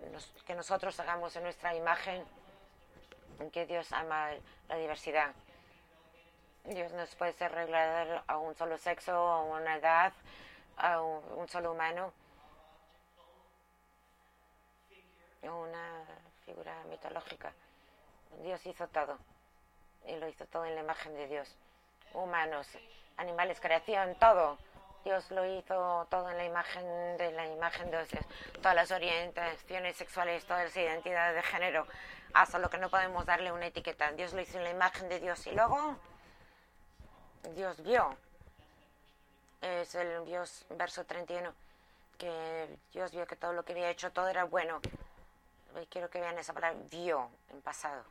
que 0.46 0.54
nosotros 0.54 0.98
hagamos 1.00 1.36
en 1.36 1.42
nuestra 1.42 1.74
imagen 1.74 2.24
que 3.52 3.66
Dios 3.66 3.92
ama 3.92 4.30
la 4.68 4.76
diversidad. 4.76 5.34
Dios 6.64 6.92
no 6.92 7.04
puede 7.18 7.34
ser 7.34 7.52
reglado 7.52 8.22
a 8.26 8.38
un 8.38 8.54
solo 8.56 8.78
sexo, 8.78 9.12
a 9.12 9.42
una 9.42 9.76
edad, 9.76 10.14
a 10.78 11.00
un, 11.02 11.46
solo 11.46 11.72
humano, 11.72 12.10
una 15.42 16.04
figura 16.46 16.74
mitológica. 16.88 17.52
Dios 18.42 18.64
hizo 18.64 18.88
todo 18.88 19.18
y 20.06 20.16
lo 20.16 20.26
hizo 20.26 20.46
todo 20.46 20.64
en 20.64 20.74
la 20.74 20.80
imagen 20.80 21.14
de 21.14 21.28
Dios. 21.28 21.54
Humanos, 22.14 22.66
animales, 23.18 23.60
creación, 23.60 24.14
todo. 24.18 24.56
Dios 25.04 25.30
lo 25.32 25.44
hizo 25.44 26.06
todo 26.10 26.30
en 26.30 26.38
la 26.38 26.46
imagen 26.46 27.18
de 27.18 27.30
la 27.32 27.46
imagen 27.46 27.90
de 27.90 28.06
Dios. 28.06 28.24
Todas 28.54 28.74
las 28.74 28.90
orientaciones 28.90 29.96
sexuales, 29.96 30.46
todas 30.46 30.64
las 30.64 30.76
identidades 30.78 31.36
de 31.36 31.42
género, 31.42 31.86
hasta 32.32 32.58
lo 32.58 32.70
que 32.70 32.78
no 32.78 32.88
podemos 32.88 33.26
darle 33.26 33.52
una 33.52 33.66
etiqueta. 33.66 34.12
Dios 34.12 34.32
lo 34.32 34.40
hizo 34.40 34.56
en 34.56 34.64
la 34.64 34.70
imagen 34.70 35.10
de 35.10 35.20
Dios 35.20 35.46
y 35.46 35.50
luego 35.50 35.98
Dios 37.54 37.82
vio. 37.82 38.16
Es 39.60 39.94
el 39.94 40.24
Dios, 40.24 40.64
verso 40.70 41.04
31, 41.04 41.52
que 42.18 42.78
Dios 42.92 43.12
vio 43.12 43.26
que 43.26 43.36
todo 43.36 43.52
lo 43.52 43.64
que 43.64 43.72
había 43.72 43.90
hecho, 43.90 44.12
todo 44.12 44.28
era 44.28 44.44
bueno. 44.44 44.80
quiero 45.90 46.10
que 46.10 46.20
vean 46.20 46.38
esa 46.38 46.52
palabra, 46.52 46.78
vio 46.90 47.30
en 47.50 47.60
pasado 47.62 48.04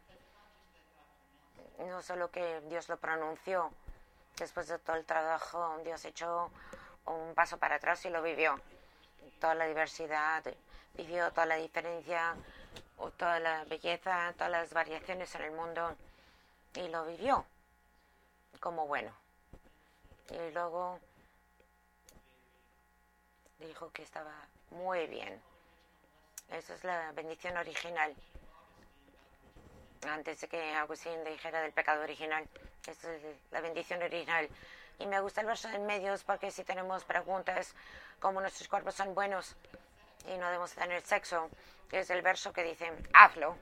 no 1.79 2.01
solo 2.01 2.29
que 2.31 2.61
Dios 2.61 2.89
lo 2.89 2.97
pronunció, 2.97 3.71
después 4.37 4.67
de 4.67 4.79
todo 4.79 4.95
el 4.95 5.05
trabajo, 5.05 5.77
Dios 5.83 6.03
echó 6.05 6.49
un 7.05 7.33
paso 7.35 7.57
para 7.57 7.75
atrás 7.75 8.03
y 8.05 8.09
lo 8.09 8.21
vivió. 8.21 8.59
Toda 9.39 9.55
la 9.55 9.65
diversidad, 9.65 10.43
vivió 10.93 11.31
toda 11.31 11.45
la 11.45 11.55
diferencia, 11.55 12.35
toda 13.17 13.39
la 13.39 13.63
belleza, 13.65 14.33
todas 14.37 14.51
las 14.51 14.73
variaciones 14.73 15.33
en 15.35 15.41
el 15.41 15.51
mundo 15.51 15.95
y 16.75 16.87
lo 16.87 17.05
vivió 17.05 17.45
como 18.59 18.87
bueno. 18.87 19.11
Y 20.29 20.51
luego 20.51 20.99
dijo 23.59 23.91
que 23.91 24.03
estaba 24.03 24.33
muy 24.71 25.07
bien. 25.07 25.41
Esa 26.49 26.75
es 26.75 26.83
la 26.83 27.11
bendición 27.13 27.57
original 27.57 28.15
antes 30.05 30.41
de 30.41 30.47
que 30.47 30.73
Agustín 30.75 31.23
dijera 31.23 31.61
del 31.61 31.71
pecado 31.71 32.03
original. 32.03 32.47
Esta 32.85 33.13
es 33.13 33.21
la 33.51 33.61
bendición 33.61 34.01
original. 34.01 34.49
Y 34.99 35.05
me 35.05 35.19
gusta 35.19 35.41
el 35.41 35.47
verso 35.47 35.69
en 35.69 35.85
medios 35.85 36.23
porque 36.23 36.51
si 36.51 36.63
tenemos 36.63 37.03
preguntas 37.03 37.73
como 38.19 38.41
nuestros 38.41 38.67
cuerpos 38.67 38.95
son 38.95 39.15
buenos 39.15 39.55
y 40.27 40.37
no 40.37 40.45
debemos 40.47 40.73
tener 40.73 41.01
sexo, 41.01 41.49
es 41.91 42.09
el 42.09 42.21
verso 42.21 42.53
que 42.53 42.63
dice, 42.63 42.91
hazlo. 43.13 43.55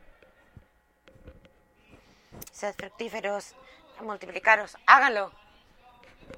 Sed 2.51 2.75
fructíferos, 2.75 3.55
multiplicaros, 4.01 4.77
háganlo. 4.85 5.31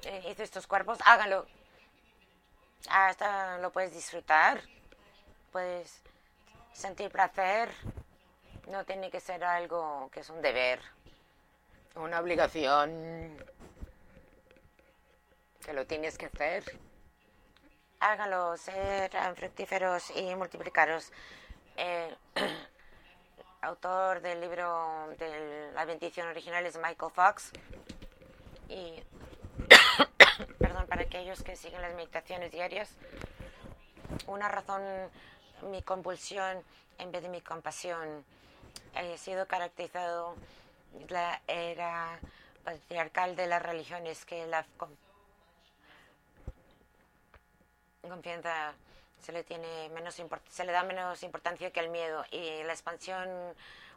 Eh, 0.02 0.22
dice 0.26 0.42
estos 0.42 0.66
cuerpos, 0.66 0.98
háganlo. 1.04 1.46
Hasta 2.90 3.58
lo 3.58 3.72
puedes 3.72 3.92
disfrutar, 3.92 4.60
puedes 5.52 6.02
sentir 6.72 7.10
placer, 7.10 7.70
no 8.68 8.84
tiene 8.84 9.10
que 9.10 9.20
ser 9.20 9.42
algo 9.44 10.10
que 10.12 10.20
es 10.20 10.28
un 10.28 10.42
deber, 10.42 10.80
una 11.94 12.20
obligación, 12.20 13.36
que 15.64 15.72
lo 15.72 15.86
tienes 15.86 16.18
que 16.18 16.26
hacer. 16.26 16.64
Hágalo, 18.00 18.56
ser 18.58 19.10
fructíferos 19.34 20.10
y 20.10 20.34
multiplicaros. 20.34 21.10
El 21.76 22.16
autor 23.62 24.20
del 24.20 24.40
libro 24.42 25.08
de 25.18 25.72
la 25.72 25.86
bendición 25.86 26.28
original 26.28 26.66
es 26.66 26.76
Michael 26.76 27.12
Fox. 27.12 27.50
perdón, 30.58 30.86
para 30.86 31.02
aquellos 31.02 31.42
que 31.42 31.56
siguen 31.56 31.82
las 31.82 31.94
meditaciones 31.94 32.52
diarias, 32.52 32.90
una 34.26 34.48
razón, 34.48 34.82
mi 35.70 35.82
compulsión 35.82 36.62
en 36.98 37.12
vez 37.12 37.22
de 37.22 37.28
mi 37.28 37.40
compasión 37.40 38.24
ha 38.94 39.16
sido 39.16 39.46
caracterizado 39.46 40.36
la 41.08 41.40
era 41.46 42.18
patriarcal 42.64 43.36
de 43.36 43.46
las 43.46 43.62
religiones, 43.62 44.24
que 44.24 44.46
la 44.46 44.64
confianza 48.02 48.74
se 49.20 49.32
le 49.32 49.42
tiene 49.42 49.88
menos 49.90 50.20
se 50.48 50.64
le 50.64 50.72
da 50.72 50.82
menos 50.82 51.22
importancia 51.22 51.70
que 51.70 51.80
el 51.80 51.88
miedo 51.88 52.24
y 52.30 52.62
la 52.62 52.72
expansión 52.72 53.28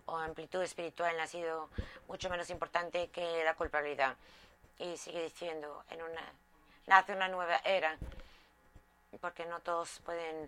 o 0.05 0.17
amplitud 0.17 0.61
espiritual 0.61 1.19
ha 1.19 1.27
sido 1.27 1.69
mucho 2.07 2.29
menos 2.29 2.49
importante 2.49 3.09
que 3.09 3.43
la 3.43 3.55
culpabilidad 3.55 4.15
y 4.79 4.97
sigue 4.97 5.23
diciendo 5.23 5.83
en 5.89 6.01
una 6.01 6.21
nace 6.85 7.13
una 7.13 7.27
nueva 7.27 7.57
era 7.63 7.97
porque 9.19 9.45
no 9.45 9.59
todos 9.61 9.99
pueden 10.05 10.47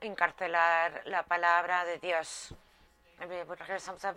encarcelar 0.00 1.02
la 1.06 1.24
palabra 1.24 1.84
de 1.84 1.98
Dios 1.98 2.54
pues 3.46 3.58
regresamos 3.60 4.04
a 4.04 4.12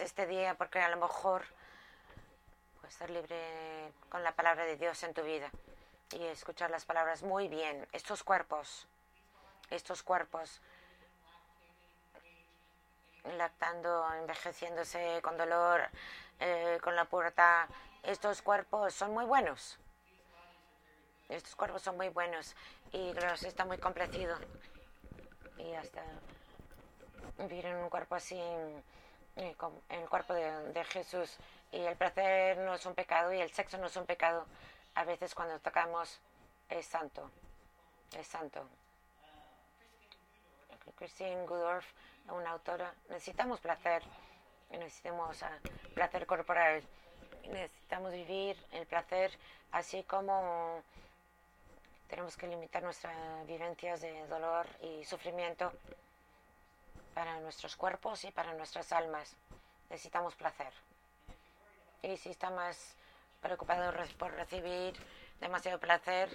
este 0.00 0.26
día 0.26 0.54
porque 0.54 0.80
a 0.80 0.88
lo 0.88 0.96
mejor 0.96 1.44
puedes 2.80 2.94
estar 2.94 3.10
libre 3.10 3.92
con 4.08 4.22
la 4.22 4.32
palabra 4.32 4.64
de 4.64 4.76
Dios 4.76 5.02
en 5.02 5.12
tu 5.12 5.22
vida 5.22 5.50
y 6.12 6.24
escuchar 6.24 6.70
las 6.70 6.84
palabras 6.84 7.22
muy 7.22 7.48
bien. 7.48 7.86
Estos 7.92 8.24
cuerpos, 8.24 8.86
estos 9.68 10.02
cuerpos 10.02 10.60
lactando, 13.36 14.10
envejeciéndose 14.14 15.20
con 15.22 15.36
dolor, 15.36 15.82
eh, 16.38 16.78
con 16.82 16.96
la 16.96 17.04
puerta. 17.04 17.68
Estos 18.02 18.42
cuerpos 18.42 18.94
son 18.94 19.12
muy 19.12 19.24
buenos. 19.24 19.78
Estos 21.28 21.54
cuerpos 21.54 21.82
son 21.82 21.96
muy 21.96 22.08
buenos 22.08 22.56
y 22.92 23.12
los 23.12 23.42
está 23.42 23.64
muy 23.64 23.78
complacido. 23.78 24.36
Y 25.58 25.74
hasta 25.74 26.02
vivir 27.38 27.66
en 27.66 27.76
un 27.76 27.88
cuerpo 27.88 28.14
así, 28.14 28.38
en 28.38 28.82
el 29.36 30.08
cuerpo 30.08 30.34
de, 30.34 30.72
de 30.72 30.84
Jesús. 30.84 31.36
Y 31.72 31.78
el 31.78 31.96
placer 31.96 32.58
no 32.58 32.74
es 32.74 32.84
un 32.86 32.94
pecado 32.94 33.32
y 33.32 33.40
el 33.40 33.50
sexo 33.52 33.78
no 33.78 33.86
es 33.86 33.96
un 33.96 34.06
pecado. 34.06 34.46
A 34.94 35.04
veces 35.04 35.34
cuando 35.34 35.58
tocamos 35.60 36.20
es 36.68 36.86
santo. 36.86 37.30
Es 38.18 38.26
santo. 38.26 38.66
Christine 41.00 41.46
Goodorf, 41.46 41.86
una 42.28 42.50
autora, 42.50 42.92
necesitamos 43.08 43.58
placer, 43.60 44.02
necesitamos 44.70 45.40
uh, 45.40 45.94
placer 45.94 46.26
corporal, 46.26 46.82
necesitamos 47.48 48.12
vivir 48.12 48.56
el 48.72 48.86
placer 48.86 49.30
así 49.72 50.02
como 50.04 50.82
tenemos 52.08 52.36
que 52.36 52.48
limitar 52.48 52.82
nuestras 52.82 53.46
vivencias 53.46 54.00
de 54.00 54.26
dolor 54.26 54.66
y 54.82 55.04
sufrimiento 55.04 55.72
para 57.14 57.38
nuestros 57.40 57.76
cuerpos 57.76 58.24
y 58.24 58.32
para 58.32 58.52
nuestras 58.54 58.92
almas. 58.92 59.34
Necesitamos 59.90 60.34
placer. 60.34 60.72
Y 62.02 62.16
si 62.16 62.30
está 62.30 62.50
más 62.50 62.96
preocupado 63.40 63.92
por 64.18 64.32
recibir 64.32 64.94
demasiado 65.40 65.78
placer, 65.78 66.30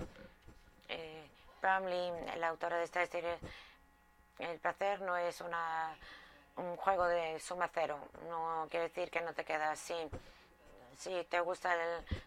eh, 0.90 1.28
Bramley, 1.62 2.12
la 2.38 2.50
autora 2.50 2.78
de 2.78 2.84
esta 2.84 3.04
historia, 3.04 3.38
el 4.40 4.60
placer 4.60 5.02
no 5.02 5.18
es 5.18 5.42
una, 5.42 5.96
un 6.58 6.76
juego 6.78 7.06
de 7.06 7.40
suma 7.40 7.70
cero. 7.74 7.98
No 8.30 8.68
quiere 8.70 8.90
decir 8.90 9.10
que 9.10 9.22
no 9.22 9.34
te 9.34 9.44
quedas 9.44 9.80
sin. 9.80 10.10
Si 10.98 11.24
te 11.26 11.40
gusta 11.40 11.76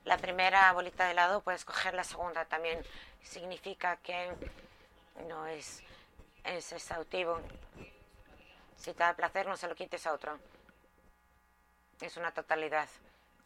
la 0.05 0.19
primera 0.19 0.73
bolita 0.73 1.05
de 1.05 1.13
helado, 1.13 1.43
puedes 1.43 1.65
coger 1.65 1.95
la 1.95 2.05
segunda. 2.05 2.45
También 2.45 2.83
significa 3.23 3.97
que 3.97 4.33
no 5.27 5.47
es, 5.47 5.83
es 6.45 6.73
exhaustivo. 6.73 7.41
Si 8.77 8.93
te 8.93 8.99
da 8.99 9.15
placer, 9.15 9.47
no 9.47 9.57
se 9.57 9.69
lo 9.69 9.75
quites 9.75 10.07
a 10.07 10.13
otro. 10.13 10.39
Es 12.01 12.17
una 12.17 12.33
totalidad. 12.33 12.89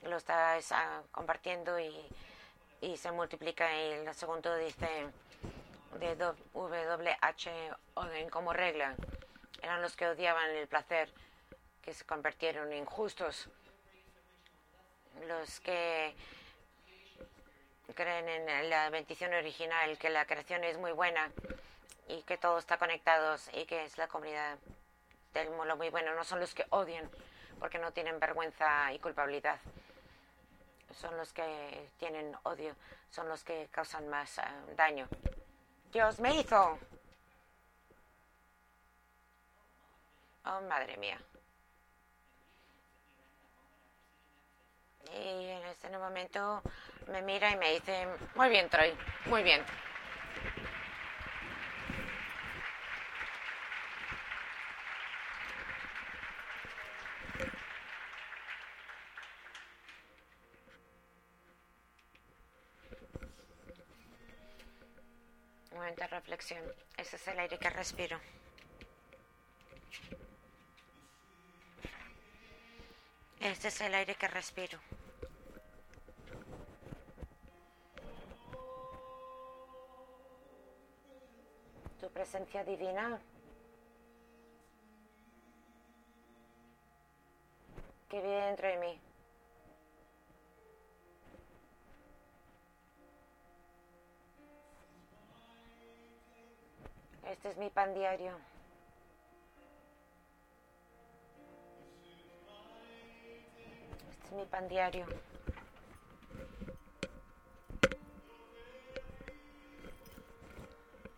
Lo 0.03 0.17
estás 0.17 0.73
ah, 0.73 1.03
compartiendo 1.11 1.79
y, 1.79 1.95
y 2.81 2.97
se 2.97 3.13
multiplica. 3.13 3.73
Y 3.75 3.93
el 3.93 4.15
segundo 4.15 4.55
dice 4.57 5.09
de 5.99 6.17
WH 6.55 8.31
como 8.31 8.53
regla 8.53 8.97
eran 9.63 9.81
los 9.81 9.97
que 9.97 10.09
odiaban 10.09 10.51
el 10.51 10.67
placer, 10.67 11.09
que 11.83 11.95
se 11.95 12.05
convirtieron 12.05 12.73
en 12.73 12.79
injustos, 12.79 13.49
los 15.27 15.61
que 15.61 16.15
creen 17.95 18.29
en 18.29 18.71
la 18.71 18.91
bendición 18.91 19.35
original, 19.35 19.99
que 19.99 20.11
la 20.11 20.25
creación 20.25 20.65
es 20.65 20.79
muy 20.79 20.93
buena 20.93 21.31
y 22.09 22.23
que 22.23 22.39
todo 22.39 22.59
está 22.59 22.79
conectado 22.79 23.37
y 23.53 23.65
que 23.67 23.85
es 23.85 23.99
la 23.99 24.09
comunidad 24.09 24.59
del 25.35 25.49
lo 25.67 25.77
muy 25.77 25.91
bueno, 25.91 26.15
no 26.15 26.25
son 26.25 26.41
los 26.41 26.55
que 26.55 26.67
odian 26.71 27.09
porque 27.59 27.79
no 27.79 27.93
tienen 27.93 28.19
vergüenza 28.19 28.93
y 28.93 28.99
culpabilidad. 28.99 29.59
Son 31.01 31.17
los 31.17 31.33
que 31.33 31.89
tienen 31.99 32.37
odio, 32.43 32.75
son 33.11 33.29
los 33.29 33.45
que 33.45 33.69
causan 33.71 34.09
más 34.09 34.39
eh, 34.39 34.43
daño. 34.77 35.09
Dios 35.93 36.19
me 36.21 36.35
hizo. 36.35 36.79
Oh, 40.45 40.61
madre 40.63 40.97
mía. 40.97 41.19
Y 45.11 45.49
en 45.49 45.65
este 45.65 45.89
momento 45.99 46.63
me 47.09 47.23
mira 47.23 47.51
y 47.51 47.57
me 47.57 47.73
dice, 47.73 48.07
muy 48.35 48.49
bien, 48.49 48.69
Troy, 48.69 48.95
muy 49.27 49.43
bien. 49.43 49.63
momento 65.83 66.03
de 66.03 66.07
reflexión. 66.07 66.63
Ese 66.97 67.17
es 67.17 67.29
el 67.29 67.39
aire 67.41 67.59
que 67.59 67.71
respiro. 67.71 68.21
Este 73.43 73.69
es 73.69 73.81
el 73.81 73.93
aire 73.93 74.15
que 74.15 74.29
respiro. 74.29 74.79
Tu 82.01 82.09
presencia 82.11 82.63
divina 82.63 83.21
que 88.09 88.21
vive 88.21 88.47
dentro 88.47 88.69
de 88.69 88.77
mí. 88.77 89.01
Este 97.27 97.49
es 97.49 97.57
mi 97.57 97.71
pan 97.71 97.93
diario. 97.93 98.52
Mi 104.33 104.45
pan 104.47 104.69
diario. 104.69 105.07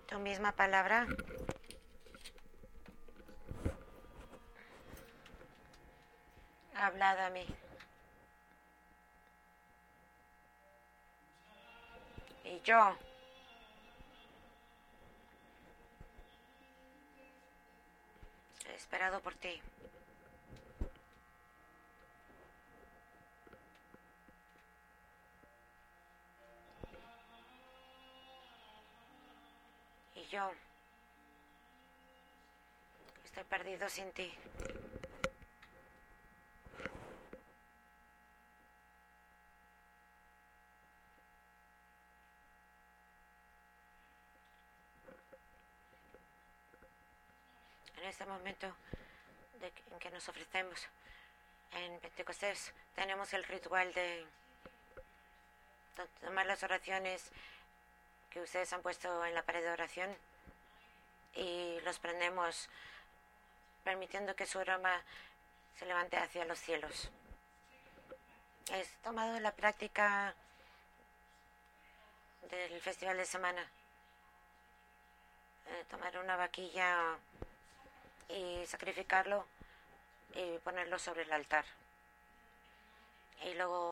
Tu 0.07 0.19
misma 0.19 0.53
palabra. 0.53 1.07
Hablado 6.75 7.23
a 7.23 7.31
mí. 7.31 7.47
Y 12.45 12.61
yo. 12.63 12.97
esperado 18.75 19.21
por 19.21 19.35
ti. 19.35 19.61
Perdido 33.55 33.89
sin 33.89 34.11
ti. 34.11 34.35
en 47.97 48.11
este 48.11 48.27
momento 48.27 48.67
en 49.63 49.99
que 50.01 50.11
nos 50.11 50.29
ofrecemos 50.29 50.89
en 51.73 52.01
Pentecostés, 52.01 52.75
tenemos 52.97 53.33
el 53.35 53.45
ritual 53.45 53.95
de 53.95 54.27
tomar 56.21 56.45
las 56.47 56.63
oraciones 56.65 57.31
que 58.31 58.41
ustedes 58.41 58.73
han 58.73 58.83
puesto 58.83 59.25
en 59.25 59.33
la 59.33 59.43
pared 59.43 59.63
de 59.63 59.71
oración 59.71 60.11
y 61.35 61.79
los 61.85 62.01
prendemos 62.01 62.69
permitiendo 63.85 64.35
que 64.35 64.47
su 64.47 64.59
aroma 64.59 65.03
se 65.79 65.87
levante 65.87 66.17
hacia 66.17 66.45
los 66.45 66.59
cielos. 66.59 67.11
He 68.73 68.85
tomado 69.03 69.39
la 69.41 69.53
práctica 69.53 70.35
del 72.51 72.81
festival 72.81 73.17
de 73.17 73.27
semana. 73.27 73.63
Eh, 75.67 75.85
tomar 75.91 76.17
una 76.19 76.37
vaquilla 76.37 77.17
y 78.29 78.65
sacrificarlo 78.67 79.47
y 80.35 80.59
ponerlo 80.59 80.99
sobre 80.99 81.23
el 81.23 81.33
altar. 81.33 81.65
Y 83.45 83.55
luego 83.55 83.83